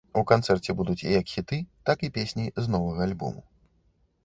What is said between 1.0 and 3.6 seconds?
як хіты, так і песні з новага альбому.